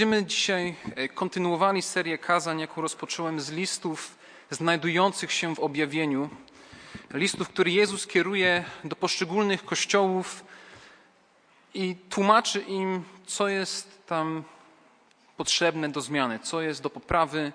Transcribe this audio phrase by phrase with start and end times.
[0.00, 4.18] Będziemy dzisiaj e, kontynuowali serię kazań, jaką rozpocząłem z listów
[4.50, 6.30] znajdujących się w objawieniu.
[7.14, 10.44] Listów, które Jezus kieruje do poszczególnych kościołów
[11.74, 14.44] i tłumaczy im, co jest tam
[15.36, 17.52] potrzebne do zmiany, co jest do poprawy.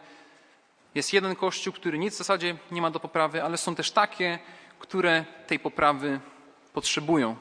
[0.96, 4.40] Jest jeden kościół, który nic w zasadzie nie ma do poprawy, ale są też takie,
[4.80, 6.20] które tej poprawy
[6.74, 7.36] potrzebują.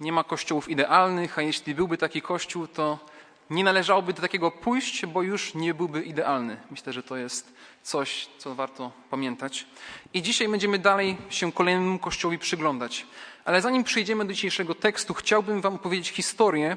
[0.00, 3.10] Nie ma kościołów idealnych, a jeśli byłby taki kościół, to
[3.50, 6.56] nie należałoby do takiego pójść, bo już nie byłby idealny.
[6.70, 9.66] Myślę, że to jest coś, co warto pamiętać.
[10.14, 13.06] I dzisiaj będziemy dalej się kolejnemu kościołowi przyglądać.
[13.44, 16.76] Ale zanim przejdziemy do dzisiejszego tekstu, chciałbym Wam opowiedzieć historię,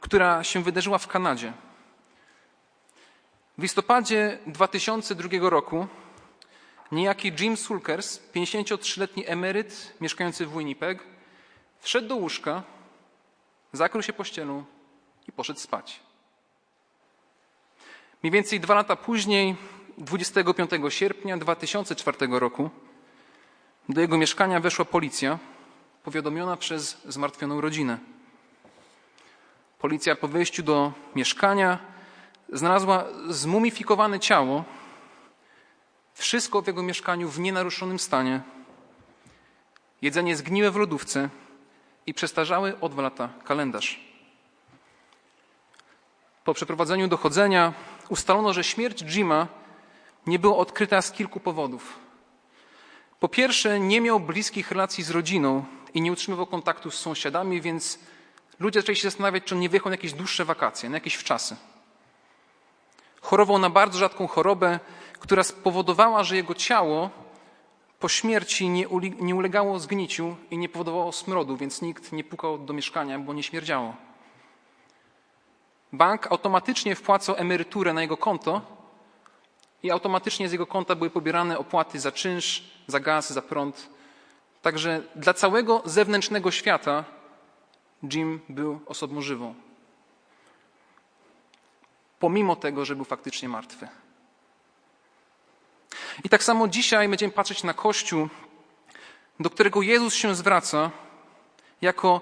[0.00, 1.52] która się wydarzyła w Kanadzie.
[3.58, 5.86] W listopadzie 2002 roku
[6.92, 11.02] niejaki Jim Sulkers, 53-letni emeryt mieszkający w Winnipeg,
[11.80, 12.62] wszedł do łóżka,
[13.72, 14.64] zakrył się pościelą
[15.28, 16.07] i poszedł spać.
[18.22, 19.56] Mniej więcej dwa lata później,
[19.98, 22.70] 25 sierpnia 2004 roku,
[23.88, 25.38] do jego mieszkania weszła policja,
[26.04, 27.98] powiadomiona przez zmartwioną rodzinę.
[29.78, 31.78] Policja po wejściu do mieszkania
[32.52, 34.64] znalazła zmumifikowane ciało,
[36.14, 38.40] wszystko w jego mieszkaniu w nienaruszonym stanie,
[40.02, 41.28] jedzenie zgniłe w lodówce
[42.06, 44.00] i przestarzały o dwa lata kalendarz.
[46.44, 47.72] Po przeprowadzeniu dochodzenia
[48.08, 49.46] ustalono, że śmierć Jima
[50.26, 51.98] nie była odkryta z kilku powodów.
[53.20, 55.64] Po pierwsze, nie miał bliskich relacji z rodziną
[55.94, 57.98] i nie utrzymywał kontaktu z sąsiadami, więc
[58.60, 61.56] ludzie zaczęli się zastanawiać, czy on nie wyjechał na jakieś dłuższe wakacje, na jakieś wczasy.
[63.20, 64.80] Chorował na bardzo rzadką chorobę,
[65.18, 67.10] która spowodowała, że jego ciało
[67.98, 73.18] po śmierci nie, ulegało zgniciu i nie powodowało smrodu, więc nikt nie pukał do mieszkania,
[73.18, 74.07] bo nie śmierdziało.
[75.92, 78.62] Bank automatycznie wpłacał emeryturę na jego konto
[79.82, 83.88] i automatycznie z jego konta były pobierane opłaty za czynsz, za gaz, za prąd.
[84.62, 87.04] Także dla całego zewnętrznego świata
[88.12, 89.54] Jim był osobą żywą.
[92.18, 93.88] Pomimo tego, że był faktycznie martwy.
[96.24, 98.28] I tak samo dzisiaj będziemy patrzeć na Kościół,
[99.40, 100.90] do którego Jezus się zwraca
[101.82, 102.20] jako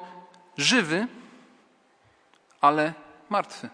[0.57, 1.07] żywy,
[2.61, 2.95] ale
[3.31, 3.69] martwy.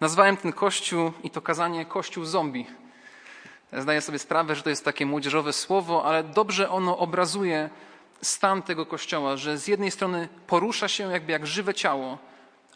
[0.00, 2.66] Nazwałem ten kościół i to kazanie kościół zombie.
[3.72, 7.70] Zdaję sobie sprawę, że to jest takie młodzieżowe słowo, ale dobrze ono obrazuje
[8.22, 12.18] stan tego kościoła, że z jednej strony porusza się jakby jak żywe ciało,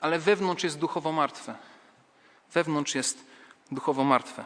[0.01, 1.55] ale wewnątrz jest duchowo martwe.
[2.53, 3.27] Wewnątrz jest
[3.73, 4.45] duchowo martwe.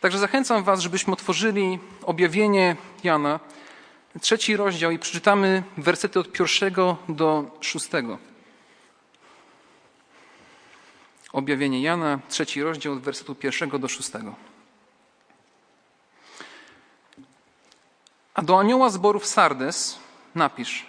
[0.00, 3.40] Także zachęcam Was, żebyśmy otworzyli objawienie Jana,
[4.20, 8.18] trzeci rozdział i przeczytamy wersety od pierwszego do szóstego.
[11.34, 14.34] Objawienie Jana, trzeci rozdział od wersetu pierwszego do szóstego.
[18.34, 19.98] A do anioła zborów Sardes
[20.34, 20.86] napisz.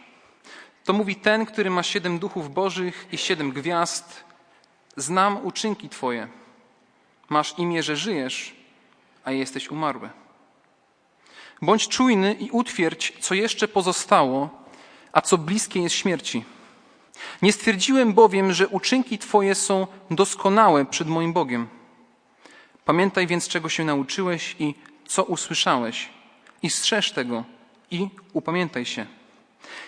[0.84, 4.24] To mówi ten, który ma siedem duchów bożych i siedem gwiazd.
[4.98, 6.28] Znam uczynki Twoje.
[7.30, 8.56] Masz imię, że żyjesz,
[9.24, 10.10] a jesteś umarły.
[11.62, 14.50] Bądź czujny i utwierdź, co jeszcze pozostało,
[15.12, 16.46] a co bliskie jest śmierci.
[17.42, 21.68] Nie stwierdziłem bowiem, że uczynki Twoje są doskonałe przed moim Bogiem.
[22.86, 24.76] Pamiętaj więc, czego się nauczyłeś i
[25.08, 26.10] co usłyszałeś,
[26.64, 27.44] i strzeż tego,
[27.92, 29.06] i upamiętaj się.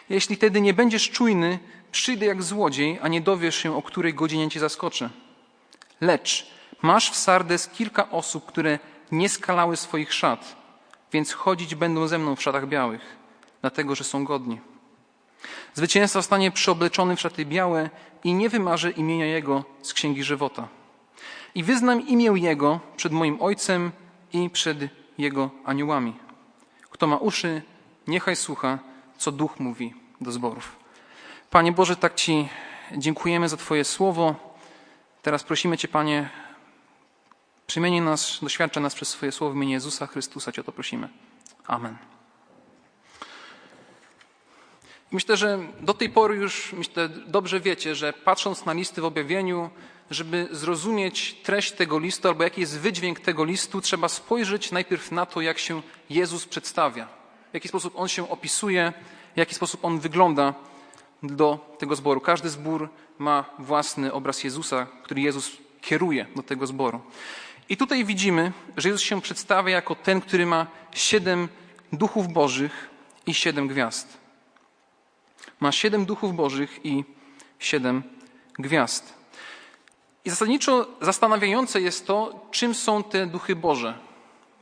[0.10, 1.60] Jeśli wtedy nie będziesz czujny,
[1.92, 5.10] przyjdę jak złodziej, a nie dowiesz się, o której godzinie cię zaskoczę.
[6.02, 6.48] Lecz
[6.82, 8.80] masz w Sardes kilka osób, które
[9.12, 10.56] nie skalały swoich szat,
[11.14, 13.18] więc chodzić będą ze mną w szatach białych,
[13.62, 14.60] dlatego że są godni.
[15.74, 17.90] Zwycięzca zostanie przyobleczony w szaty białe
[18.24, 20.68] i nie wymarzę imienia Jego z Księgi Żywota.
[21.56, 23.92] I wyznam imię Jego przed moim Ojcem
[24.34, 24.78] i przed
[25.18, 26.14] Jego aniołami.
[26.90, 27.62] Kto ma uszy,
[28.08, 28.80] niechaj słucha,
[29.18, 30.76] co Duch mówi do zborów.
[31.50, 32.50] Panie Boże, tak Ci
[32.98, 34.36] dziękujemy za Twoje słowo.
[35.22, 36.30] Teraz prosimy Cię, Panie,
[37.68, 40.52] przymieni nas, doświadcza nas przez swoje słowo w imieniu Jezusa Chrystusa.
[40.52, 41.10] Cię o to prosimy.
[41.68, 42.17] Amen.
[45.12, 49.70] Myślę, że do tej pory już myślę, dobrze wiecie, że patrząc na listy w objawieniu,
[50.12, 55.26] żeby zrozumieć treść tego listu albo jaki jest wydźwięk tego listu, trzeba spojrzeć najpierw na
[55.26, 57.08] to, jak się Jezus przedstawia,
[57.52, 58.94] w jaki sposób on się opisuje,
[59.36, 60.54] w jaki sposób on wygląda
[61.24, 62.22] do tego zboru.
[62.22, 62.90] Każdy zbór
[63.20, 65.52] ma własny obraz Jezusa, który Jezus
[65.82, 67.02] kieruje do tego zboru.
[67.70, 71.48] I tutaj widzimy, że Jezus się przedstawia jako ten, który ma siedem
[71.94, 72.90] duchów bożych
[73.26, 74.27] i siedem gwiazd
[75.60, 77.04] ma siedem duchów bożych i
[77.60, 78.04] siedem
[78.60, 79.14] gwiazd.
[80.26, 83.94] I zasadniczo zastanawiające jest to, czym są te duchy Boże.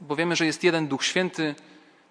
[0.01, 1.55] Bo wiemy, że jest jeden Duch Święty,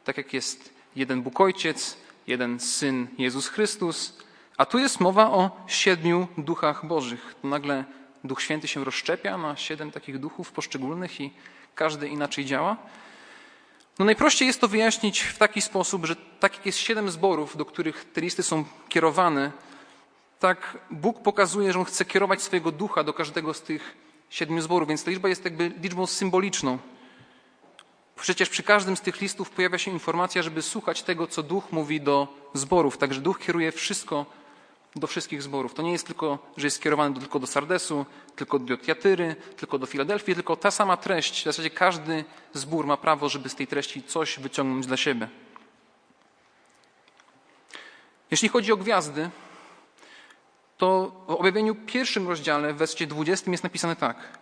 [0.05, 4.19] tak jak jest jeden Bóg Ojciec, jeden Syn Jezus Chrystus,
[4.57, 7.35] a tu jest mowa o siedmiu duchach Bożych.
[7.43, 7.85] To nagle
[8.25, 11.31] Duch Święty się rozszczepia na siedem takich duchów poszczególnych i
[11.75, 12.77] każdy inaczej działa.
[13.99, 17.65] No najprościej jest to wyjaśnić w taki sposób, że tak jak jest siedem zborów, do
[17.65, 19.53] których te listy są kierowane,
[20.41, 23.97] tak Bóg pokazuje, że On chce kierować swojego ducha do każdego z tych
[24.31, 26.79] siedmiu zborów, więc ta liczba jest jakby liczbą symboliczną.
[28.17, 32.01] Przecież przy każdym z tych listów pojawia się informacja, żeby słuchać tego, co duch mówi
[32.01, 32.99] do zborów.
[32.99, 34.27] Także duch kieruje wszystko
[34.97, 35.75] do wszystkich zborów.
[35.75, 38.07] To nie jest tylko, że jest skierowany tylko do Sardesu,
[38.37, 41.41] tylko do Tiatyry, tylko do Filadelfii, tylko ta sama treść.
[41.41, 45.29] W zasadzie każdy zbór ma prawo, żeby z tej treści coś wyciągnąć dla siebie.
[48.31, 49.31] Jeśli chodzi o gwiazdy,
[50.77, 54.39] to w objawieniu pierwszym rozdziale, w wersji 20 jest napisane tak.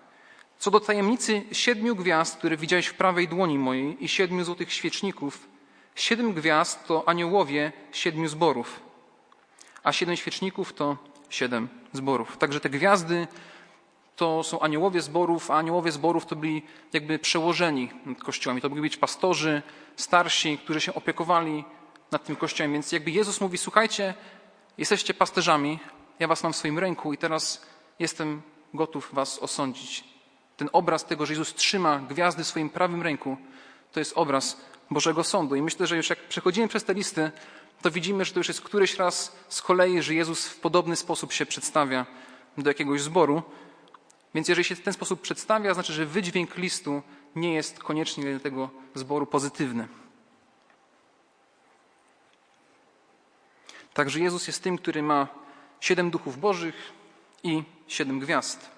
[0.58, 5.49] Co do tajemnicy siedmiu gwiazd, które widziałeś w prawej dłoni mojej i siedmiu złotych świeczników,
[5.94, 8.91] siedem gwiazd to aniołowie siedmiu zborów
[9.82, 10.96] a siedem świeczników to
[11.31, 12.37] siedem zborów.
[12.37, 13.26] Także te gwiazdy
[14.17, 16.62] to są aniołowie zborów, a aniołowie zborów to byli
[16.93, 18.61] jakby przełożeni nad kościołami.
[18.61, 19.62] To mogli być pastorzy,
[19.96, 21.64] starsi, którzy się opiekowali
[22.11, 22.73] nad tym kościołem.
[22.73, 24.14] Więc jakby Jezus mówi, słuchajcie,
[24.79, 25.79] jesteście pasterzami,
[26.19, 27.67] ja was mam w swoim ręku i teraz
[27.99, 28.43] jestem
[28.75, 30.05] gotów was osądzić.
[30.56, 33.37] Ten obraz tego, że Jezus trzyma gwiazdy w swoim prawym ręku,
[33.93, 35.55] to jest obraz Bożego Sądu.
[35.55, 37.31] I myślę, że już jak przechodzimy przez te listy,
[37.82, 41.32] to widzimy, że to już jest któryś raz z kolei, że Jezus w podobny sposób
[41.32, 42.06] się przedstawia
[42.58, 43.43] do jakiegoś zboru.
[44.34, 47.02] Więc jeżeli się w ten sposób przedstawia, znaczy, że wydźwięk listu
[47.37, 49.88] nie jest koniecznie dla tego zboru pozytywny.
[53.94, 55.28] Także Jezus jest tym, który ma
[55.81, 56.93] siedem duchów bożych
[57.43, 58.70] i siedem gwiazd.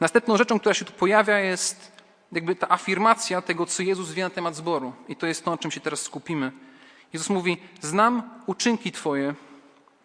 [0.00, 1.92] Następną rzeczą, która się tu pojawia, jest
[2.32, 4.92] jakby ta afirmacja tego, co Jezus wie na temat zboru.
[5.08, 6.52] I to jest to, na czym się teraz skupimy.
[7.14, 9.34] Jezus mówi: Znam uczynki Twoje,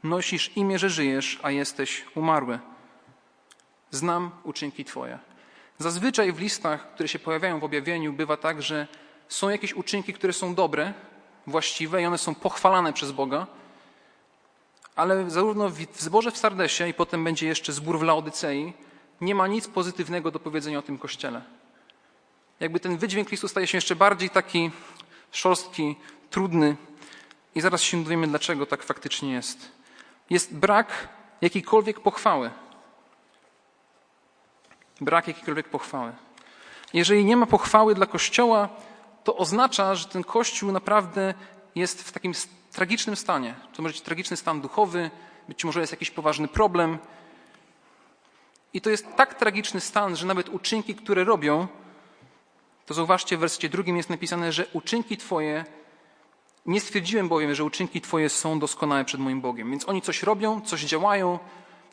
[0.04, 2.60] nosisz imię, że żyjesz, a jesteś umarły.
[3.92, 5.20] Znam uczynki Twoje.
[5.78, 8.88] Zazwyczaj w listach, które się pojawiają w objawieniu, bywa tak, że
[9.28, 10.94] są jakieś uczynki, które są dobre,
[11.48, 13.48] właściwe i one są pochwalane przez Boga,
[14.96, 18.74] ale zarówno w zborze w Sardesie i potem będzie jeszcze zbór w Laodycei,
[19.22, 21.42] nie ma nic pozytywnego do powiedzenia o tym kościele.
[22.60, 24.72] Jakby ten wydźwięk listu staje się jeszcze bardziej taki
[25.32, 25.96] szorstki,
[26.30, 26.76] trudny,
[27.56, 29.72] i zaraz się dowiemy, dlaczego tak faktycznie jest.
[30.30, 31.07] Jest brak
[31.42, 32.51] jakiejkolwiek pochwały.
[35.01, 36.12] Brak jakiejkolwiek pochwały.
[36.94, 38.69] Jeżeli nie ma pochwały dla Kościoła,
[39.24, 41.34] to oznacza, że ten Kościół naprawdę
[41.75, 42.34] jest w takim
[42.72, 43.56] tragicznym stanie.
[43.74, 45.12] To może być tragiczny stan duchowy,
[45.48, 46.98] być może jest jakiś poważny problem.
[48.74, 51.68] I to jest tak tragiczny stan, że nawet uczynki, które robią,
[52.86, 55.66] to zauważcie, w wersji drugim jest napisane, że uczynki Twoje
[56.69, 59.71] nie stwierdziłem bowiem, że uczynki Twoje są doskonałe przed moim Bogiem.
[59.71, 61.39] Więc oni coś robią, coś działają,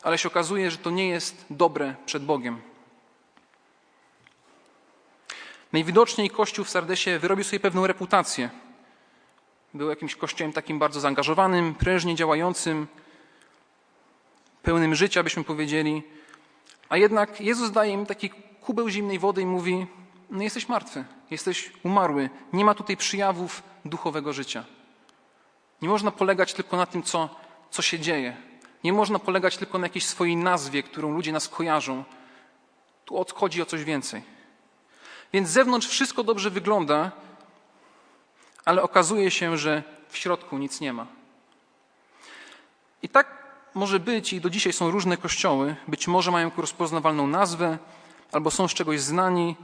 [0.03, 2.61] ale się okazuje, że to nie jest dobre przed Bogiem.
[5.73, 8.49] Najwidoczniej Kościół w Sardesie wyrobił sobie pewną reputację.
[9.73, 12.87] Był jakimś kościołem takim bardzo zaangażowanym, prężnie działającym,
[14.63, 16.03] pełnym życia, byśmy powiedzieli.
[16.89, 18.29] A jednak Jezus daje im taki
[18.61, 19.87] kubeł zimnej wody i mówi:
[20.29, 24.63] No, jesteś martwy, jesteś umarły, nie ma tutaj przyjawów duchowego życia.
[25.81, 27.29] Nie można polegać tylko na tym, co,
[27.71, 28.37] co się dzieje.
[28.83, 32.03] Nie można polegać tylko na jakiejś swojej nazwie, którą ludzie nas kojarzą.
[33.05, 34.21] Tu odchodzi o coś więcej.
[35.33, 37.11] Więc z zewnątrz wszystko dobrze wygląda,
[38.65, 41.07] ale okazuje się, że w środku nic nie ma.
[43.01, 47.77] I tak może być, i do dzisiaj są różne kościoły, być może mają rozpoznawalną nazwę,
[48.31, 49.55] albo są z czegoś znani,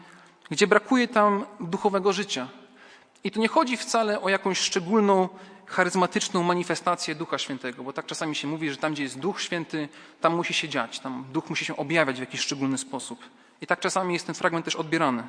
[0.53, 2.48] gdzie brakuje tam duchowego życia.
[3.24, 5.29] I tu nie chodzi wcale o jakąś szczególną,
[5.65, 9.89] charyzmatyczną manifestację Ducha Świętego, bo tak czasami się mówi, że tam, gdzie jest Duch Święty,
[10.22, 13.19] tam musi się dziać, tam Duch musi się objawiać w jakiś szczególny sposób.
[13.62, 15.24] I tak czasami jest ten fragment też odbierany.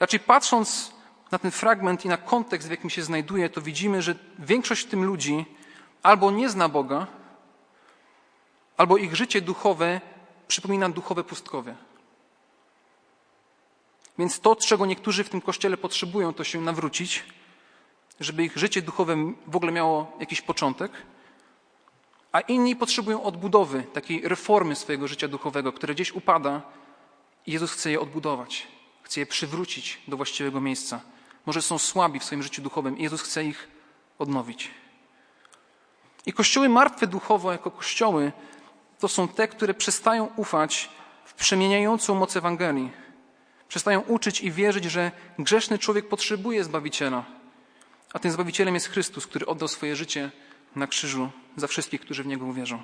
[0.00, 0.92] Raczej patrząc
[1.30, 5.04] na ten fragment i na kontekst, w jakim się znajduje, to widzimy, że większość tym
[5.04, 5.44] ludzi
[6.02, 7.06] albo nie zna Boga,
[8.76, 10.00] albo ich życie duchowe
[10.48, 11.74] przypomina duchowe pustkowie.
[14.18, 17.24] Więc to, czego niektórzy w tym kościele potrzebują, to się nawrócić,
[18.20, 19.16] żeby ich życie duchowe
[19.46, 20.92] w ogóle miało jakiś początek,
[22.32, 26.62] a inni potrzebują odbudowy, takiej reformy swojego życia duchowego, które gdzieś upada
[27.46, 28.68] i Jezus chce je odbudować,
[29.02, 31.00] chce je przywrócić do właściwego miejsca.
[31.46, 33.68] Może są słabi w swoim życiu duchowym i Jezus chce ich
[34.18, 34.70] odnowić.
[36.26, 38.32] I kościoły martwe duchowo, jako kościoły,
[38.98, 40.90] to są te, które przestają ufać
[41.24, 42.90] w przemieniającą moc Ewangelii.
[43.72, 47.24] Przestają uczyć i wierzyć, że grzeszny człowiek potrzebuje Zbawiciela,
[48.12, 50.30] a tym Zbawicielem jest Chrystus, który oddał swoje życie
[50.76, 52.82] na krzyżu za wszystkich, którzy w Niego uwierzą.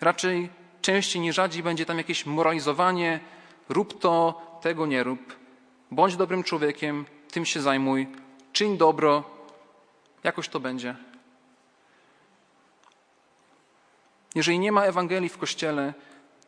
[0.00, 0.50] Raczej
[0.82, 3.20] częściej niż rzadziej będzie tam jakieś moralizowanie,
[3.68, 5.36] rób to, tego nie rób,
[5.90, 8.06] bądź dobrym człowiekiem, tym się zajmuj,
[8.52, 9.24] czyń dobro,
[10.24, 10.96] jakoś to będzie.
[14.34, 15.94] Jeżeli nie ma Ewangelii w Kościele,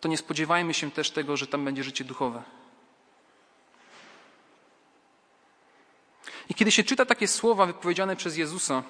[0.00, 2.42] to nie spodziewajmy się też tego, że tam będzie życie duchowe.
[6.48, 8.82] I kiedy się czyta takie słowa wypowiedziane przez Jezusa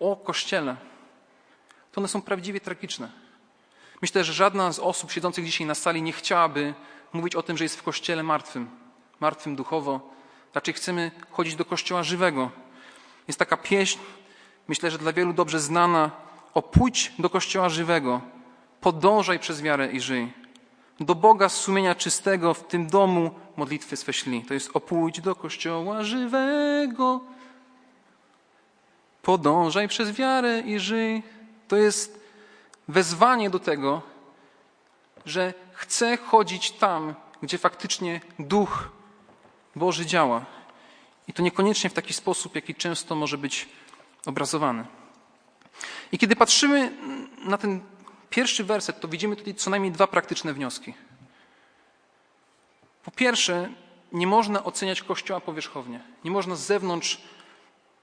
[0.00, 0.76] o Kościele,
[1.92, 3.10] to one są prawdziwie tragiczne.
[4.02, 6.74] Myślę, że żadna z osób siedzących dzisiaj na sali nie chciałaby
[7.12, 8.70] mówić o tym, że jest w Kościele martwym,
[9.20, 10.14] martwym duchowo.
[10.54, 12.50] Raczej chcemy chodzić do Kościoła żywego.
[13.28, 13.98] Jest taka pieśń,
[14.68, 16.10] myślę, że dla wielu dobrze znana,
[16.54, 18.20] o pójdź do Kościoła żywego,
[18.80, 20.32] podążaj przez wiarę i żyj.
[21.00, 24.42] Do Boga z sumienia czystego w tym domu modlitwy swe śli.
[24.42, 27.20] To jest opójdź do Kościoła żywego,
[29.22, 31.22] podążaj przez wiarę i żyj.
[31.68, 32.20] To jest
[32.88, 34.02] wezwanie do tego,
[35.26, 38.88] że chcę chodzić tam, gdzie faktycznie Duch
[39.76, 40.44] Boży działa.
[41.28, 43.68] I to niekoniecznie w taki sposób, jaki często może być
[44.26, 44.84] obrazowany.
[46.12, 46.92] I kiedy patrzymy
[47.44, 47.80] na ten
[48.30, 50.94] pierwszy werset, to widzimy tutaj co najmniej dwa praktyczne wnioski.
[53.04, 53.68] Po pierwsze,
[54.12, 56.00] nie można oceniać Kościoła powierzchownie.
[56.24, 57.20] Nie można z zewnątrz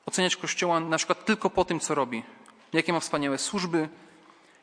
[0.05, 2.23] oceniać Kościoła na przykład tylko po tym, co robi.
[2.73, 3.89] Jakie ma wspaniałe służby,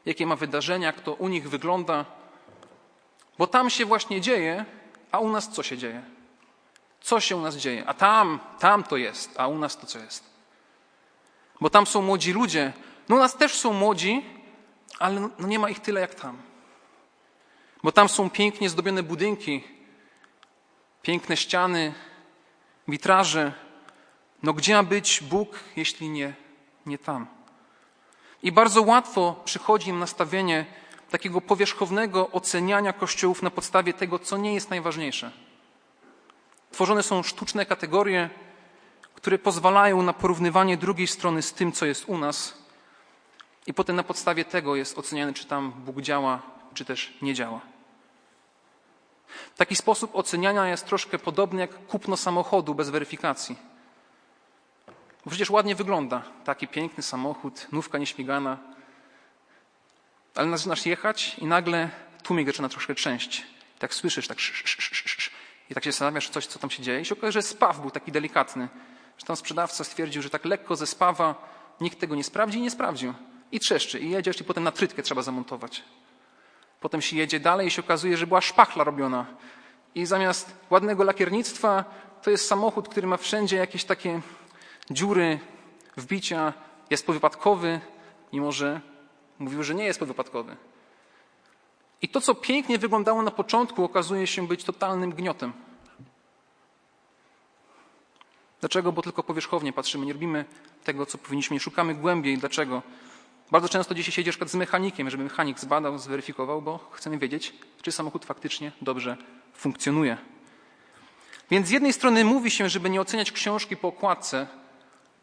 [0.07, 2.05] jakie ma wydarzenia, jak to u nich wygląda.
[3.39, 4.65] Bo tam się właśnie dzieje,
[5.13, 6.03] a u nas co się dzieje?
[7.01, 7.85] Co się u nas dzieje?
[7.87, 10.25] A tam, tam to jest, a u nas to co jest?
[11.61, 12.73] Bo tam są młodzi ludzie.
[13.09, 14.25] No u nas też są młodzi,
[14.99, 16.39] ale no, no nie ma ich tyle jak tam.
[17.83, 19.65] Bo tam są pięknie zdobione budynki,
[21.03, 21.95] piękne ściany,
[22.89, 23.53] witraże.
[24.43, 26.35] No gdzie ma być Bóg, jeśli nie,
[26.87, 27.27] nie tam?
[28.43, 30.67] I bardzo łatwo przychodzi im nastawienie
[31.11, 35.31] takiego powierzchownego oceniania kościołów na podstawie tego, co nie jest najważniejsze.
[36.73, 38.31] Tworzone są sztuczne kategorie,
[39.15, 42.64] które pozwalają na porównywanie drugiej strony z tym, co jest u nas,
[43.67, 46.43] i potem na podstawie tego jest oceniane, czy tam Bóg działa,
[46.75, 47.61] czy też nie działa.
[49.57, 53.57] Taki sposób oceniania jest troszkę podobny jak kupno samochodu bez weryfikacji.
[55.25, 58.59] Bo przecież ładnie wygląda taki piękny samochód, nówka nieśmigana,
[60.35, 61.91] ale zaczynasz jechać i nagle
[62.23, 63.47] tłumik zaczyna troszkę trzęść.
[63.79, 64.39] Tak słyszysz, tak
[65.71, 67.01] i tak się zastanawiasz coś, co tam się dzieje.
[67.01, 68.69] I się okaże, że spaw był taki delikatny,
[69.19, 71.49] że tam sprzedawca stwierdził, że tak lekko ze spawa
[71.81, 73.15] nikt tego nie sprawdzi i nie sprawdził.
[73.55, 75.83] I trzeszczy, i jedziesz, i potem na trytkę trzeba zamontować.
[76.81, 79.27] Potem się jedzie dalej i się okazuje, że była szpachla robiona.
[79.95, 81.85] I zamiast ładnego lakiernictwa,
[82.23, 84.21] to jest samochód, który ma wszędzie jakieś takie
[84.91, 85.39] dziury,
[85.97, 86.53] wbicia,
[86.91, 87.81] jest powypadkowy,
[88.33, 88.81] mimo że
[89.39, 90.57] mówił, że nie jest powypadkowy.
[92.03, 95.53] I to, co pięknie wyglądało na początku, okazuje się być totalnym gniotem.
[98.61, 98.93] Dlaczego?
[98.93, 100.45] Bo tylko powierzchownie patrzymy, nie robimy
[100.85, 102.39] tego, co powinniśmy, nie szukamy głębiej.
[102.39, 102.83] Dlaczego?
[103.55, 108.25] Bardzo często dzisiaj siedzisz z mechanikiem, żeby mechanik zbadał, zweryfikował, bo chcemy wiedzieć, czy samochód
[108.25, 109.17] faktycznie dobrze
[109.55, 110.17] funkcjonuje.
[111.51, 114.47] Więc z jednej strony mówi się, żeby nie oceniać książki po okładce,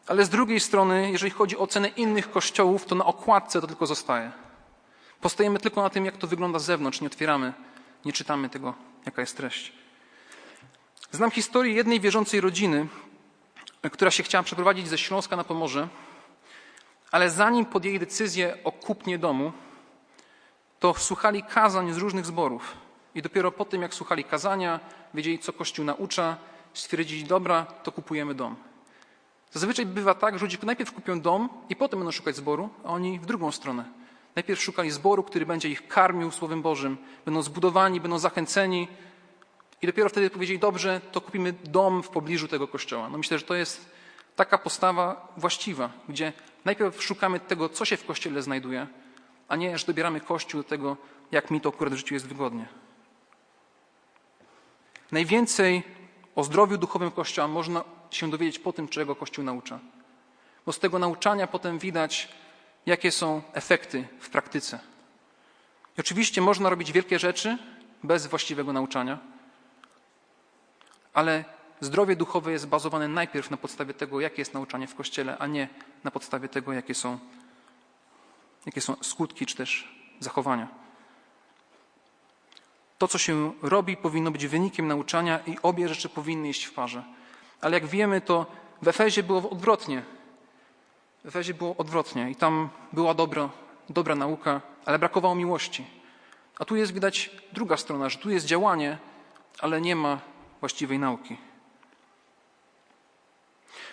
[0.06, 3.86] ale z drugiej strony, jeżeli chodzi o ocenę innych kościołów, to na okładce to tylko
[3.86, 4.32] zostaje.
[5.20, 7.52] Postajemy tylko na tym, jak to wygląda z zewnątrz, nie otwieramy,
[8.04, 8.74] nie czytamy tego,
[9.06, 9.72] jaka jest treść.
[11.10, 12.86] Znam historię jednej wierzącej rodziny,
[13.92, 15.88] która się chciała przeprowadzić ze Śląska na Pomorze,
[17.12, 19.52] ale zanim podjęli decyzję o kupnie domu,
[20.80, 22.76] to słuchali kazań z różnych zborów.
[23.14, 24.80] I dopiero po tym, jak słuchali kazania,
[25.14, 26.36] wiedzieli, co Kościół naucza,
[26.74, 28.56] stwierdzili, dobra, to kupujemy dom.
[29.52, 33.18] Zazwyczaj bywa tak, że ludzie najpierw kupią dom i potem będą szukać zboru, a oni
[33.18, 33.84] w drugą stronę.
[34.36, 38.88] Najpierw szukali zboru, który będzie ich karmił Słowem Bożym, będą zbudowani, będą zachęceni
[39.82, 43.08] i dopiero wtedy powiedzieli, dobrze, to kupimy dom w pobliżu tego kościoła.
[43.08, 43.90] No myślę, że to jest
[44.36, 46.32] taka postawa właściwa, gdzie
[46.64, 48.86] najpierw szukamy tego, co się w kościele znajduje,
[49.48, 50.96] a nie, że dobieramy kościół do tego,
[51.32, 52.68] jak mi to akurat w życiu jest wygodnie.
[55.12, 55.82] Najwięcej
[56.36, 59.78] o zdrowiu duchowym Kościoła można się dowiedzieć po tym, czego Kościół naucza.
[60.66, 62.28] Bo z tego nauczania potem widać,
[62.86, 64.78] jakie są efekty w praktyce.
[65.98, 67.58] I oczywiście można robić wielkie rzeczy
[68.02, 69.18] bez właściwego nauczania,
[71.14, 71.44] ale
[71.84, 75.68] zdrowie duchowe jest bazowane najpierw na podstawie tego, jakie jest nauczanie w Kościele, a nie
[76.04, 77.18] na podstawie tego, jakie są
[78.66, 80.68] jakie są skutki czy też zachowania.
[82.98, 87.04] To, co się robi, powinno być wynikiem nauczania i obie rzeczy powinny iść w parze.
[87.60, 88.46] Ale jak wiemy, to
[88.82, 90.02] w Efezie było odwrotnie.
[91.24, 93.50] W Efezie było odwrotnie i tam była dobra,
[93.88, 95.86] dobra nauka, ale brakowało miłości.
[96.58, 98.98] A tu jest widać druga strona, że tu jest działanie,
[99.58, 100.20] ale nie ma
[100.60, 101.36] właściwej nauki.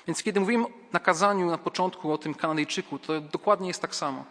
[0.10, 4.26] Więc kiedy mówimy na kazaniu na początku o tym Kanadyjczyku, to dokładnie jest tak samo,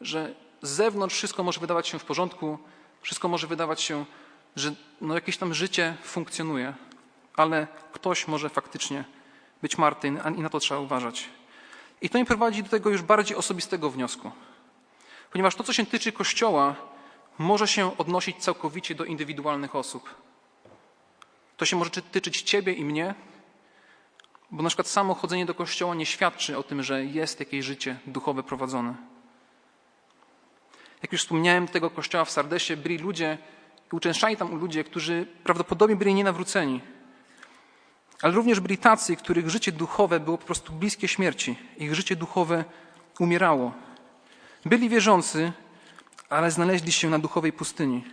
[0.00, 2.58] że z zewnątrz wszystko może wydawać się w porządku,
[3.00, 4.04] wszystko może wydawać się,
[4.56, 6.74] że no jakieś tam życie funkcjonuje,
[7.36, 9.04] ale ktoś może faktycznie
[9.62, 11.28] być martwy i na to trzeba uważać.
[12.00, 14.30] I to mi prowadzi do tego już bardziej osobistego wniosku.
[15.32, 16.74] Ponieważ to, co się tyczy Kościoła,
[17.38, 20.14] może się odnosić całkowicie do indywidualnych osób.
[21.56, 23.14] To się może tyczyć Ciebie i mnie,
[24.50, 27.98] bo na przykład samo chodzenie do kościoła nie świadczy o tym, że jest jakieś życie
[28.06, 28.94] duchowe prowadzone.
[31.02, 33.38] Jak już wspomniałem, tego kościoła w Sardesie byli ludzie,
[33.92, 36.80] uczęszczali tam ludzie, którzy prawdopodobnie byli nienawróceni.
[38.22, 41.58] Ale również byli tacy, których życie duchowe było po prostu bliskie śmierci.
[41.76, 42.64] Ich życie duchowe
[43.18, 43.72] umierało.
[44.64, 45.52] Byli wierzący,
[46.28, 48.04] ale znaleźli się na duchowej pustyni.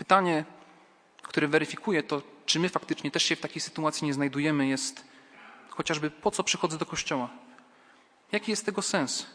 [0.00, 0.44] Pytanie,
[1.22, 5.04] które weryfikuje to, czy my faktycznie też się w takiej sytuacji nie znajdujemy, jest
[5.68, 7.28] chociażby po co przychodzę do kościoła?
[8.32, 9.26] Jaki jest tego sens?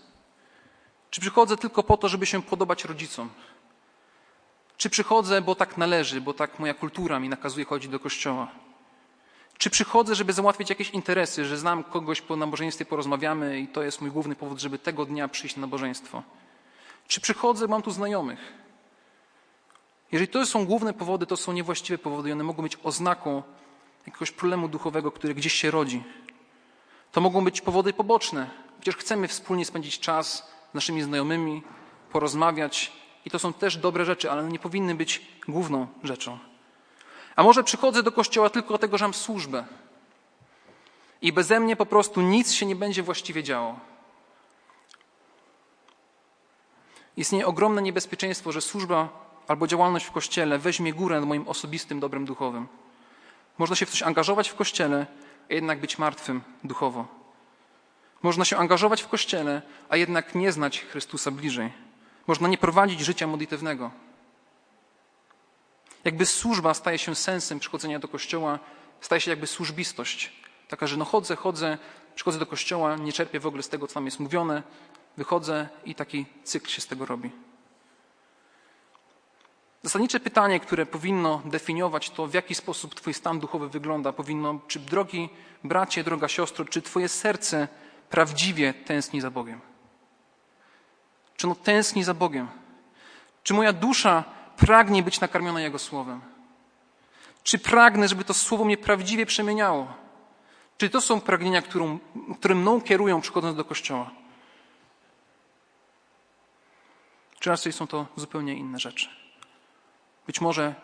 [1.10, 3.30] Czy przychodzę tylko po to, żeby się podobać rodzicom?
[4.78, 8.48] Czy przychodzę, bo tak należy, bo tak moja kultura mi nakazuje chodzić do kościoła?
[9.58, 14.02] Czy przychodzę, żeby załatwić jakieś interesy, że znam kogoś po nabożeństwie, porozmawiamy i to jest
[14.02, 16.24] mój główny powód, żeby tego dnia przyjść na nabożeństwo?
[17.08, 18.65] Czy przychodzę, mam tu znajomych?
[20.12, 23.44] Jeżeli to są główne powody, to są niewłaściwe powody i one mogą być oznaką
[24.08, 26.04] jakiegoś problemu duchowego, który gdzieś się rodzi.
[27.12, 28.50] To mogą być powody poboczne.
[28.82, 31.64] Przecież chcemy wspólnie spędzić czas z naszymi znajomymi,
[32.12, 32.92] porozmawiać
[33.26, 36.40] i to są też dobre rzeczy, ale nie powinny być główną rzeczą.
[37.36, 39.66] A może przychodzę do kościoła tylko dlatego, że mam służbę
[41.22, 43.80] i beze mnie po prostu nic się nie będzie właściwie działo.
[47.18, 52.26] Istnieje ogromne niebezpieczeństwo, że służba albo działalność w kościele weźmie górę nad moim osobistym dobrem
[52.26, 52.68] duchowym.
[53.58, 55.06] Można się w coś angażować w kościele,
[55.50, 57.08] a jednak być martwym duchowo.
[58.24, 61.72] Można się angażować w kościele, a jednak nie znać Chrystusa bliżej.
[62.28, 63.92] Można nie prowadzić życia modlitewnego.
[66.06, 68.60] Jakby służba staje się sensem przychodzenia do kościoła,
[69.02, 70.34] staje się jakby służbistość.
[70.68, 71.78] Taka, że no chodzę, chodzę,
[72.16, 74.64] przychodzę do kościoła, nie czerpię w ogóle z tego, co tam jest mówione,
[75.18, 77.32] wychodzę i taki cykl się z tego robi.
[79.86, 84.80] Zasadnicze pytanie, które powinno definiować to, w jaki sposób Twój stan duchowy wygląda, powinno, czy
[84.80, 85.30] drogi
[85.64, 87.68] bracie, droga siostro, czy Twoje serce
[88.10, 89.62] prawdziwie tęskni za Bogiem?
[91.38, 92.48] Czy ono tęskni za Bogiem?
[93.44, 94.24] Czy moja dusza
[94.58, 96.22] pragnie być nakarmiona Jego słowem?
[97.44, 99.94] Czy pragnę, żeby to słowo mnie prawdziwie przemieniało?
[100.78, 102.00] Czy to są pragnienia, którą,
[102.40, 104.12] które mną kierują, przychodząc do kościoła?
[107.40, 109.25] Czy raczej są to zupełnie inne rzeczy?
[110.28, 110.76] Być może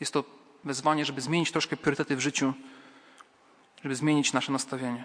[0.00, 0.24] jest to
[0.64, 2.52] wezwanie, żeby zmienić troszkę priorytety w życiu,
[3.82, 5.04] żeby zmienić nasze nastawienie.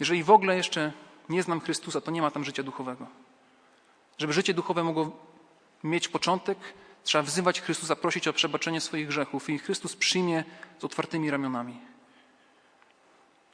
[0.00, 0.92] Jeżeli w ogóle jeszcze
[1.28, 3.06] nie znam Chrystusa, to nie ma tam życia duchowego.
[4.18, 5.10] Żeby życie duchowe mogło
[5.84, 6.58] mieć początek,
[7.04, 10.44] trzeba wzywać Chrystusa, prosić o przebaczenie swoich grzechów i Chrystus przyjmie
[10.78, 11.80] z otwartymi ramionami.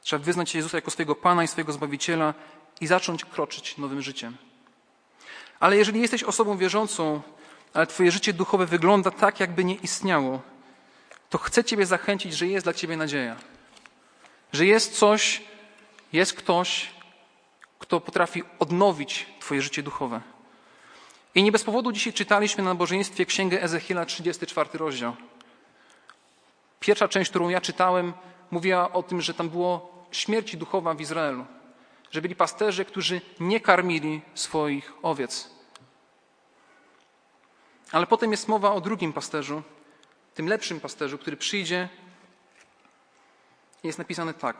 [0.01, 2.33] Trzeba wyznać Jezusa jako swojego Pana i swojego Zbawiciela
[2.81, 4.37] i zacząć kroczyć nowym życiem.
[5.59, 7.21] Ale jeżeli jesteś osobą wierzącą,
[7.73, 10.41] ale Twoje życie duchowe wygląda tak, jakby nie istniało,
[11.29, 13.35] to chcę Ciebie zachęcić, że jest dla Ciebie nadzieja.
[14.53, 15.41] Że jest coś,
[16.13, 16.91] jest ktoś,
[17.79, 20.21] kto potrafi odnowić Twoje życie duchowe.
[21.35, 25.15] I nie bez powodu dzisiaj czytaliśmy na nabożeństwie Księgę Ezechiela, 34 rozdział.
[26.79, 28.13] Pierwsza część, którą ja czytałem,
[28.51, 31.45] mówiła o tym, że tam było śmierci duchowa w Izraelu
[32.11, 35.49] że byli pasterze, którzy nie karmili swoich owiec.
[37.91, 39.63] Ale potem jest mowa o drugim pasterzu,
[40.33, 41.89] tym lepszym pasterzu, który przyjdzie.
[43.83, 44.57] Jest napisane tak,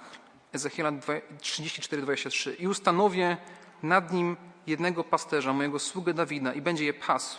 [0.54, 2.56] Ezechiela 34:23.
[2.60, 3.38] I ustanowię
[3.84, 7.38] nad nim jednego pasterza, mojego sługę Dawida, i będzie je pasł.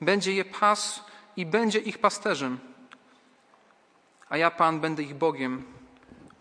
[0.00, 1.00] Będzie je pasł
[1.36, 2.58] i będzie ich pasterzem.
[4.28, 5.64] A ja, Pan, będę ich Bogiem,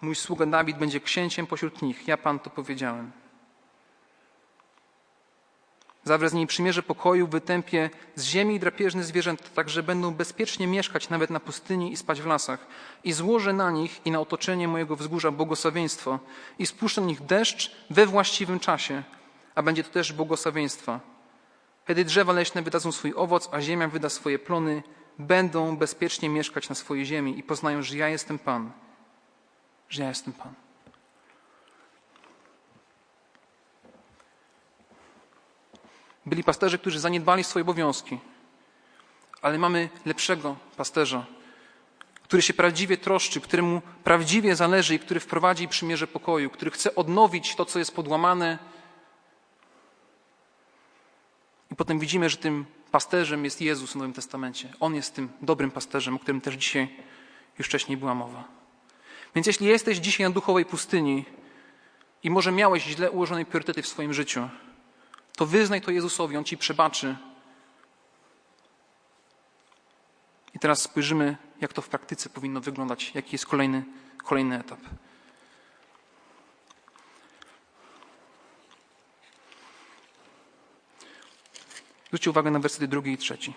[0.02, 2.08] Mój sługa Dawid będzie księciem pośród nich.
[2.08, 3.12] Ja Pan to powiedziałem.
[6.04, 11.10] Zawrę z niej przymierze pokoju, wytępię z ziemi drapieżne zwierzęta, tak że będą bezpiecznie mieszkać
[11.10, 12.68] nawet na pustyni i spać w lasach.
[13.04, 16.20] I złożę na nich i na otoczenie mojego wzgórza błogosławieństwo
[16.60, 19.04] i spuszczę na nich deszcz we właściwym czasie,
[19.56, 21.00] a będzie to też błogosławieństwa.
[21.84, 24.84] Wtedy drzewa leśne wydadzą swój owoc, a ziemia wyda swoje plony.
[25.20, 28.72] Będą bezpiecznie mieszkać na swojej ziemi i poznają, że ja jestem Pan.
[29.92, 30.54] Że ja jestem Pan.
[36.26, 38.20] Byli pasterze, którzy zaniedbali swoje obowiązki,
[39.42, 41.26] ale mamy lepszego pasterza,
[42.24, 47.56] który się prawdziwie troszczy, któremu prawdziwie zależy i który wprowadzi przymierze pokoju, który chce odnowić
[47.56, 48.60] to, co jest podłamane.
[51.72, 54.74] I potem widzimy, że tym pasterzem jest Jezus w Nowym Testamencie.
[54.80, 56.98] On jest tym dobrym pasterzem, o którym też dzisiaj
[57.60, 58.61] już wcześniej była mowa.
[59.36, 61.26] Więc jeśli jesteś dzisiaj na duchowej pustyni
[62.24, 64.50] i może miałeś źle ułożone priorytety w swoim życiu,
[65.36, 67.18] to wyznaj to Jezusowi, On ci przebaczy.
[70.54, 73.84] I teraz spojrzymy, jak to w praktyce powinno wyglądać, jaki jest kolejny,
[74.24, 74.80] kolejny etap.
[82.06, 83.54] Zwróćcie uwagę na wersety drugi i trzeci.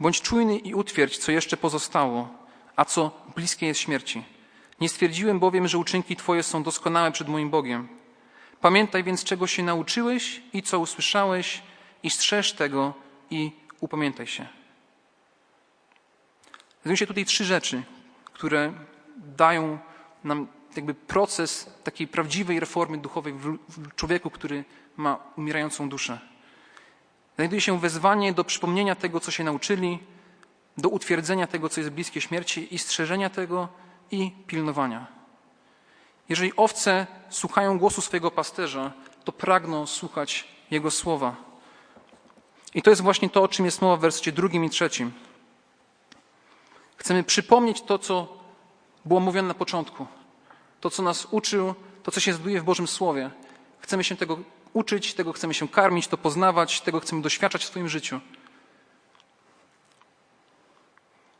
[0.00, 2.28] Bądź czujny i utwierdź, co jeszcze pozostało,
[2.76, 4.33] a co bliskie jest śmierci.
[4.80, 7.88] Nie stwierdziłem bowiem, że uczynki Twoje są doskonałe przed moim Bogiem.
[8.60, 11.62] Pamiętaj więc, czego się nauczyłeś i co usłyszałeś,
[12.02, 12.94] i strzeż tego
[13.30, 14.46] i upamiętaj się.
[16.82, 17.82] Znajdują się tutaj trzy rzeczy,
[18.24, 18.72] które
[19.16, 19.78] dają
[20.24, 23.58] nam jakby proces takiej prawdziwej reformy duchowej w
[23.96, 24.64] człowieku, który
[24.96, 26.18] ma umierającą duszę.
[27.36, 29.98] Znajduje się wezwanie do przypomnienia tego, co się nauczyli,
[30.78, 33.68] do utwierdzenia tego, co jest bliskie śmierci i strzeżenia tego
[34.14, 35.06] i pilnowania.
[36.28, 38.92] Jeżeli owce słuchają głosu swojego pasterza,
[39.24, 41.36] to pragną słuchać jego słowa.
[42.74, 45.12] I to jest właśnie to, o czym jest mowa w wersecie drugim i trzecim.
[46.96, 48.38] Chcemy przypomnieć to, co
[49.04, 50.06] było mówione na początku.
[50.80, 53.30] To, co nas uczył, to, co się znajduje w Bożym Słowie.
[53.80, 54.38] Chcemy się tego
[54.72, 58.20] uczyć, tego chcemy się karmić, to poznawać, tego chcemy doświadczać w swoim życiu.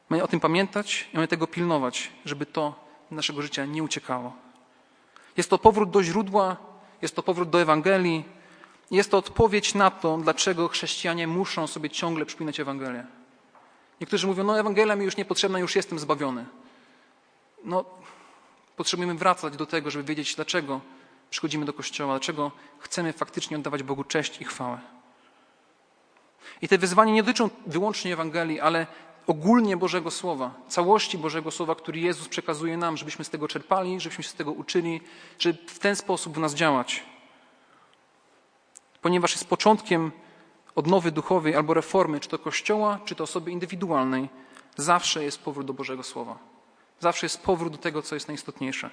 [0.09, 2.75] Mamy o tym pamiętać i mamy tego pilnować, żeby to
[3.11, 4.33] naszego życia nie uciekało.
[5.37, 6.57] Jest to powrót do źródła,
[7.03, 8.25] jest to powrót do Ewangelii,
[8.91, 13.07] jest to odpowiedź na to, dlaczego chrześcijanie muszą sobie ciągle przypominać Ewangelię.
[14.01, 16.47] Niektórzy mówią, no Ewangelia mi już niepotrzebna, już jestem zbawiony.
[17.65, 17.85] No,
[18.77, 20.81] potrzebujemy wracać do tego, żeby wiedzieć, dlaczego
[21.31, 24.81] przychodzimy do Kościoła, dlaczego chcemy faktycznie oddawać Bogu cześć i chwałę.
[26.63, 28.87] I te wyzwania nie dotyczą wyłącznie Ewangelii, ale
[29.27, 34.25] ogólnie Bożego Słowa, całości Bożego Słowa, który Jezus przekazuje nam, żebyśmy z tego czerpali, żebyśmy
[34.25, 35.01] się z tego uczyli,
[35.39, 37.03] żeby w ten sposób w nas działać.
[39.03, 40.13] Ponieważ jest początkiem
[40.75, 44.29] odnowy duchowej albo reformy, czy to Kościoła, czy to osoby indywidualnej,
[44.77, 46.39] zawsze jest powrót do Bożego Słowa.
[47.01, 48.91] Zawsze jest powrót do tego, co jest najistotniejsze.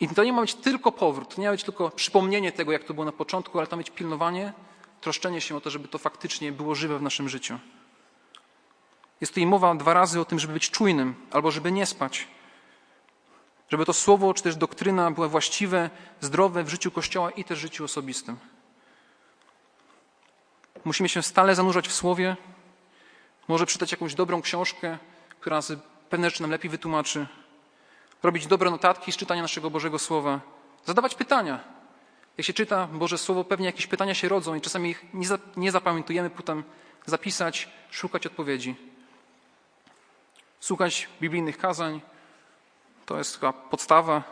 [0.00, 2.94] I to nie ma być tylko powrót, nie ma być tylko przypomnienie tego, jak to
[2.94, 4.52] było na początku, ale to ma być pilnowanie,
[5.02, 7.58] troszczenie się o to, żeby to faktycznie było żywe w naszym życiu.
[9.20, 12.28] Jest tutaj mowa dwa razy o tym, żeby być czujnym albo żeby nie spać.
[13.68, 17.62] Żeby to słowo czy też doktryna była właściwe, zdrowe w życiu Kościoła i też w
[17.62, 18.36] życiu osobistym.
[20.84, 22.36] Musimy się stale zanurzać w słowie.
[23.48, 24.98] Może czytać jakąś dobrą książkę,
[25.40, 25.60] która
[26.10, 27.26] pewne rzeczy nam lepiej wytłumaczy.
[28.22, 30.40] Robić dobre notatki z czytania naszego Bożego Słowa.
[30.84, 31.81] Zadawać pytania.
[32.38, 35.38] Jak się czyta Boże Słowo, pewnie jakieś pytania się rodzą i czasami ich nie, za,
[35.56, 36.64] nie zapamiętujemy, potem
[37.06, 38.74] zapisać, szukać odpowiedzi.
[40.60, 42.00] Słuchać biblijnych kazań,
[43.06, 44.22] to jest chyba podstawa.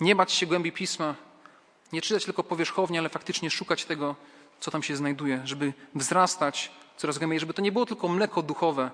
[0.00, 1.14] Nie bać się głębi pisma,
[1.92, 4.16] nie czytać tylko powierzchownie, ale faktycznie szukać tego,
[4.60, 8.90] co tam się znajduje, żeby wzrastać coraz głębiej, żeby to nie było tylko mleko duchowe,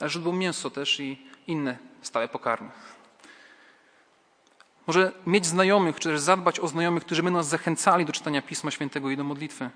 [0.00, 2.70] ale żeby było mięso też i inne stałe pokarmy.
[4.86, 8.70] Może mieć znajomych, czy też zadbać o znajomych, którzy będą nas zachęcali do czytania Pisma
[8.70, 9.70] Świętego i do modlitwy.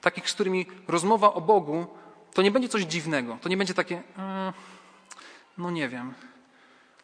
[0.00, 1.86] Takich, z którymi rozmowa o Bogu
[2.34, 3.38] to nie będzie coś dziwnego.
[3.40, 4.52] To nie będzie takie, mm,
[5.58, 6.14] no nie wiem.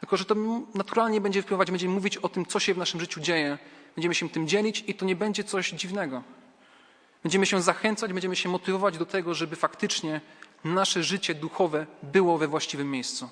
[0.01, 0.35] Tylko, że to
[0.75, 3.59] naturalnie będzie wpływać, będziemy mówić o tym, co się w naszym życiu dzieje.
[3.97, 6.23] Będziemy się tym dzielić i to nie będzie coś dziwnego.
[7.23, 10.21] Będziemy się zachęcać, będziemy się motywować do tego, żeby faktycznie
[10.65, 13.29] nasze życie duchowe było we właściwym miejscu.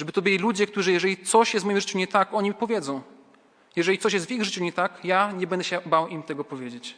[0.00, 2.54] Żeby to byli ludzie, którzy, jeżeli coś jest w moim życiu nie tak, oni mi
[2.54, 3.02] powiedzą.
[3.76, 6.44] Jeżeli coś jest w ich życiu nie tak, ja nie będę się bał im tego
[6.44, 6.96] powiedzieć.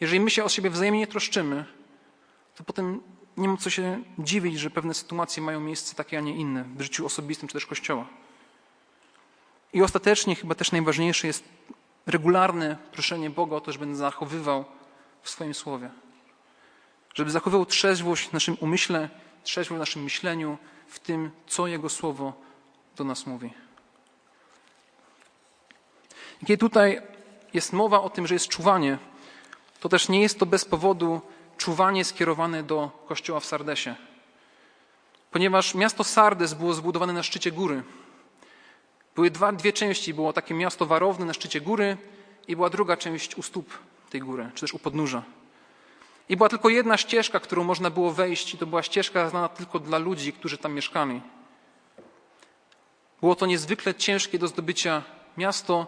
[0.00, 1.64] Jeżeli my się o siebie wzajemnie troszczymy,
[2.54, 3.00] to potem
[3.36, 6.82] nie ma co się dziwić, że pewne sytuacje mają miejsce takie, a nie inne w
[6.82, 8.06] życiu osobistym czy też Kościoła.
[9.72, 11.44] I ostatecznie chyba też najważniejsze jest
[12.06, 14.64] regularne proszenie Boga o to, żeby zachowywał
[15.22, 15.90] w swoim słowie.
[17.14, 19.08] Żeby zachowywał trzeźwość w naszym umyśle,
[19.42, 22.32] trzeźwość w naszym myśleniu, w tym, co Jego słowo
[22.96, 23.50] do nas mówi.
[26.42, 27.02] I kiedy tutaj
[27.54, 28.98] jest mowa o tym, że jest czuwanie,
[29.80, 31.20] to też nie jest to bez powodu
[31.56, 33.94] czuwanie skierowane do kościoła w Sardesie.
[35.30, 37.82] Ponieważ miasto Sardes było zbudowane na szczycie góry.
[39.14, 40.14] Były dwa, dwie części.
[40.14, 41.96] Było takie miasto warowne na szczycie góry
[42.48, 43.78] i była druga część u stóp
[44.10, 45.22] tej góry, czy też u podnóża.
[46.28, 49.78] I była tylko jedna ścieżka, którą można było wejść, i to była ścieżka znana tylko
[49.78, 51.20] dla ludzi, którzy tam mieszkali.
[53.20, 55.02] Było to niezwykle ciężkie do zdobycia
[55.36, 55.86] miasto,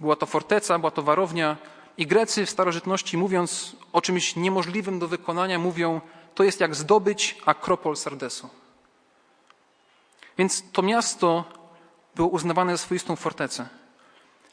[0.00, 1.56] była to forteca, była to warownia,
[1.96, 6.00] i Grecy w starożytności, mówiąc o czymś niemożliwym do wykonania, mówią,
[6.34, 8.48] to jest jak zdobyć Akropol Sardesu.
[10.38, 11.44] Więc to miasto
[12.14, 13.68] było uznawane za swoistą fortecę,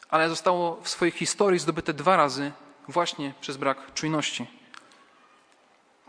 [0.10, 2.52] ale zostało w swojej historii zdobyte dwa razy
[2.88, 4.59] właśnie przez brak czujności.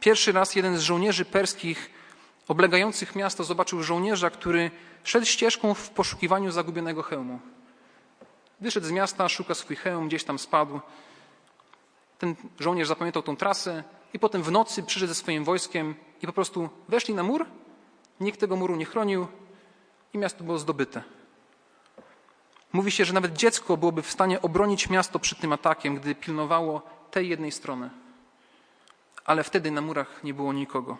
[0.01, 1.91] Pierwszy raz jeden z żołnierzy perskich
[2.49, 4.71] oblegających miasto zobaczył żołnierza, który
[5.05, 7.41] szedł ścieżką w poszukiwaniu zagubionego hełmu.
[8.61, 10.81] Wyszedł z miasta, szuka swój hełm, gdzieś tam spadł.
[12.19, 16.33] Ten żołnierz zapamiętał tą trasę i potem w nocy przyszedł ze swoim wojskiem i po
[16.33, 17.47] prostu weszli na mur.
[18.21, 19.27] Nikt tego muru nie chronił
[20.15, 21.03] i miasto było zdobyte.
[22.73, 26.83] Mówi się, że nawet dziecko byłoby w stanie obronić miasto przed tym atakiem, gdy pilnowało
[27.11, 27.91] tej jednej strony.
[29.25, 30.99] Ale wtedy na murach nie było nikogo.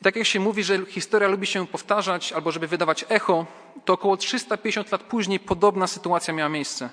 [0.00, 3.46] I tak jak się mówi, że historia lubi się powtarzać albo żeby wydawać echo,
[3.84, 6.90] to około 350 lat później podobna sytuacja miała miejsce.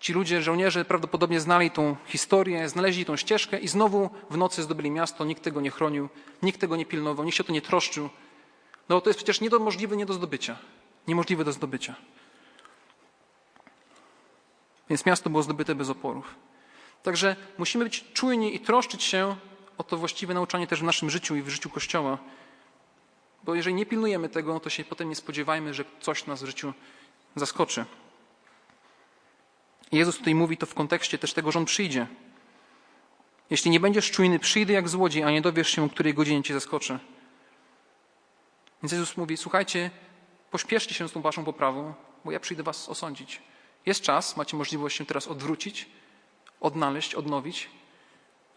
[0.00, 4.90] Ci ludzie, żołnierze prawdopodobnie znali tą historię, znaleźli tą ścieżkę i znowu w nocy zdobyli
[4.90, 6.08] miasto, nikt tego nie chronił,
[6.42, 8.10] nikt tego nie pilnował, nikt się o to nie troszczył.
[8.88, 10.56] No to jest przecież nie do, możliwe nie do zdobycia.
[11.08, 11.94] Niemożliwe do zdobycia.
[14.90, 16.34] Więc miasto było zdobyte bez oporów.
[17.04, 19.36] Także musimy być czujni i troszczyć się
[19.78, 22.18] o to właściwe nauczanie też w naszym życiu i w życiu Kościoła.
[23.42, 26.72] Bo jeżeli nie pilnujemy tego, to się potem nie spodziewajmy, że coś nas w życiu
[27.36, 27.84] zaskoczy.
[29.92, 32.06] Jezus tutaj mówi to w kontekście też tego, że On przyjdzie.
[33.50, 36.54] Jeśli nie będziesz czujny, przyjdę jak złodziej, a nie dowiesz się, o której godzinie cię
[36.54, 36.98] zaskoczy.
[38.82, 39.90] Więc Jezus mówi, słuchajcie,
[40.50, 43.42] pośpieszcie się z tą waszą poprawą, bo ja przyjdę was osądzić.
[43.86, 45.88] Jest czas, macie możliwość się teraz odwrócić,
[46.64, 47.70] odnaleźć, odnowić,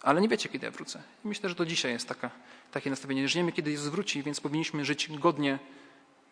[0.02, 1.04] ale nie wiecie, kiedy ja wrócę.
[1.26, 2.30] I myślę, że to dzisiaj jest taka,
[2.72, 3.28] takie nastawienie.
[3.28, 5.60] Żyjemy, kiedy Jezus wróci, więc powinniśmy żyć godnie,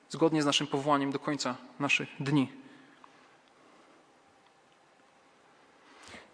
[0.10, 2.52] zgodnie z naszym powołaniem do końca naszych dni.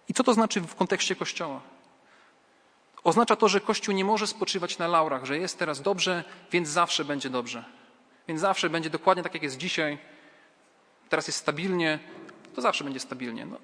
[0.10, 1.62] I co to znaczy w kontekście Kościoła?
[3.04, 7.06] Oznacza to, że Kościół nie może spoczywać na laurach, że jest teraz dobrze, więc zawsze
[7.06, 7.66] będzie dobrze.
[8.28, 9.98] Więc zawsze będzie dokładnie tak, jak jest dzisiaj.
[11.10, 12.00] Teraz jest stabilnie,
[12.56, 13.46] to zawsze będzie stabilnie.
[13.46, 13.58] No,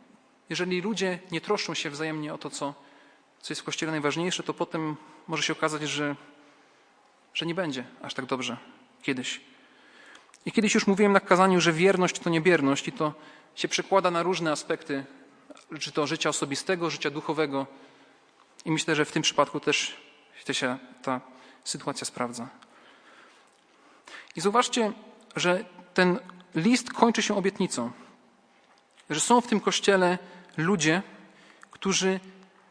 [0.49, 2.73] jeżeli ludzie nie troszczą się wzajemnie o to, co,
[3.41, 4.95] co jest w Kościele najważniejsze, to potem
[5.27, 6.15] może się okazać, że,
[7.33, 8.57] że nie będzie aż tak dobrze
[9.01, 9.41] kiedyś.
[10.45, 13.13] I kiedyś już mówiłem na kazaniu, że wierność to niebierność i to
[13.55, 15.05] się przekłada na różne aspekty
[15.79, 17.67] czy to życia osobistego, życia duchowego.
[18.65, 19.97] I myślę, że w tym przypadku też
[20.51, 21.21] się ta
[21.63, 22.47] sytuacja sprawdza.
[24.35, 24.93] I zauważcie,
[25.35, 26.19] że ten
[26.55, 27.91] list kończy się obietnicą,
[29.09, 30.17] że są w tym kościele
[30.57, 31.01] ludzie,
[31.71, 32.19] którzy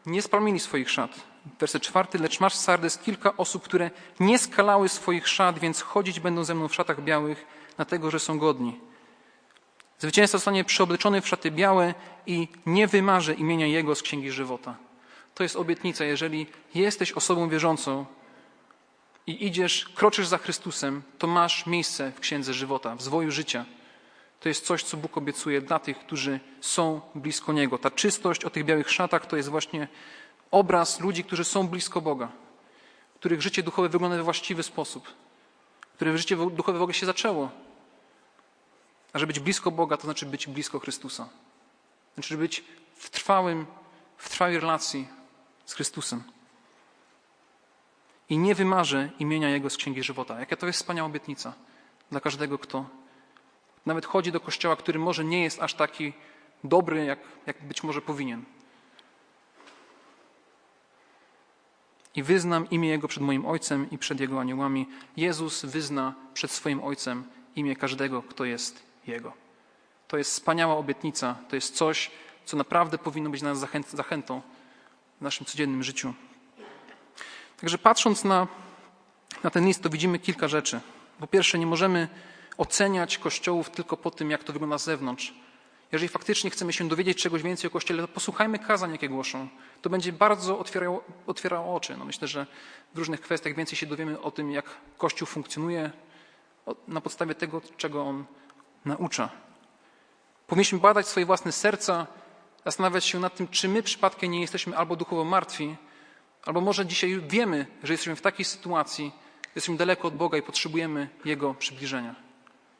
[0.05, 1.11] nie splamili swoich szat.
[1.59, 6.43] Werset czwarty, lecz masz Sardes kilka osób, które nie skalały swoich szat, więc chodzić będą
[6.43, 7.45] ze mną w szatach białych,
[7.75, 8.79] dlatego że są godni.
[9.99, 11.93] Zwycięzca zostanie przeobleczony w szaty białe
[12.25, 14.75] i nie wymarzy imienia Jego z Księgi Żywota.
[15.35, 16.05] To jest obietnica.
[16.05, 18.05] Jeżeli jesteś osobą wierzącą
[19.27, 23.65] i idziesz, kroczysz za Chrystusem, to masz miejsce w Księdze Żywota, w zwoju życia.
[24.39, 27.77] To jest coś, co Bóg obiecuje dla tych, którzy są blisko Niego.
[27.77, 29.87] Ta czystość o tych białych szatach to jest właśnie
[30.51, 32.31] obraz ludzi, którzy są blisko Boga,
[33.15, 35.07] których życie duchowe wygląda we właściwy sposób,
[35.95, 37.51] których życie duchowe w ogóle się zaczęło
[39.13, 41.29] a żeby być blisko Boga, to znaczy być blisko Chrystusa.
[42.13, 42.63] Znaczy być
[42.95, 43.65] w, trwałym,
[44.17, 45.07] w trwałej relacji
[45.65, 46.23] z Chrystusem.
[48.29, 50.39] I nie wymarzę imienia Jego z Księgi Żywota.
[50.39, 51.53] Jaka to jest wspaniała obietnica
[52.11, 52.85] dla każdego, kto
[53.87, 56.13] nawet chodzi do kościoła, który może nie jest aż taki
[56.63, 58.43] dobry, jak, jak być może powinien.
[62.15, 64.89] I wyznam imię Jego przed moim Ojcem i przed Jego aniołami.
[65.17, 67.23] Jezus wyzna przed swoim Ojcem
[67.55, 69.33] imię każdego, kto jest jego.
[70.07, 72.11] To jest wspaniała obietnica, to jest coś,
[72.45, 74.41] co naprawdę powinno być dla nas zachętą
[75.19, 76.13] w naszym codziennym życiu.
[77.61, 78.47] Także patrząc na,
[79.43, 80.79] na ten list, to widzimy kilka rzeczy.
[81.19, 82.07] Po pierwsze, nie możemy
[82.57, 85.33] oceniać kościołów tylko po tym, jak to wygląda z zewnątrz.
[85.91, 89.47] Jeżeli faktycznie chcemy się dowiedzieć czegoś więcej o Kościele, to posłuchajmy kazań, jakie głoszą.
[89.81, 91.97] To będzie bardzo otwierało, otwierało oczy.
[91.97, 92.45] No myślę, że
[92.93, 94.65] w różnych kwestiach więcej się dowiemy o tym, jak
[94.97, 95.91] Kościół funkcjonuje,
[96.87, 98.25] na podstawie tego, czego on
[98.85, 99.29] naucza.
[100.47, 102.07] Powinniśmy badać swoje własne serca,
[102.65, 105.75] zastanawiać się nad tym, czy my przypadkiem nie jesteśmy albo duchowo martwi,
[106.45, 109.11] albo może dzisiaj wiemy, że jesteśmy w takiej sytuacji,
[109.55, 112.26] jesteśmy daleko od Boga i potrzebujemy Jego przybliżenia.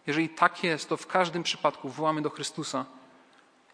[0.08, 2.86] Jeżeli tak jest, to w każdym przypadku wołamy do Chrystusa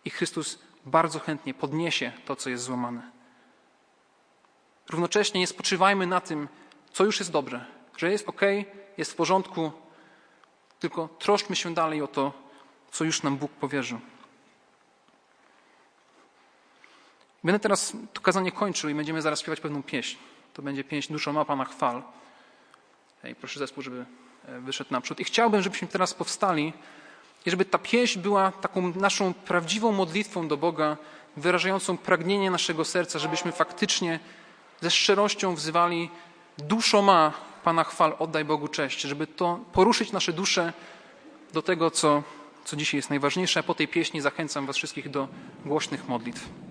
[0.05, 3.11] i Chrystus bardzo chętnie podniesie to, co jest złamane.
[4.89, 6.47] Równocześnie nie spoczywajmy na tym,
[6.91, 7.65] co już jest dobre,
[7.97, 8.41] że jest ok,
[8.97, 9.71] jest w porządku,
[10.79, 12.33] tylko troszczmy się dalej o to,
[12.91, 13.99] co już nam Bóg powierzył.
[17.43, 20.17] Będę teraz to kazanie kończył i będziemy zaraz śpiewać pewną pieśń.
[20.53, 22.03] To będzie pieśń Dusza ma Pana chwal.
[23.31, 24.05] I proszę zespół, żeby
[24.47, 25.19] wyszedł naprzód.
[25.19, 26.73] I chciałbym, żebyśmy teraz powstali
[27.45, 30.97] i żeby ta pieśń była taką naszą prawdziwą modlitwą do Boga,
[31.37, 34.19] wyrażającą pragnienie naszego serca, żebyśmy faktycznie
[34.81, 36.09] ze szczerością wzywali
[36.57, 40.73] Duszo ma Pana chwal, oddaj Bogu cześć, żeby to poruszyć nasze dusze
[41.53, 42.23] do tego, co,
[42.65, 43.63] co dzisiaj jest najważniejsze.
[43.63, 45.27] Po tej pieśni zachęcam Was wszystkich do
[45.65, 46.49] głośnych modlitw.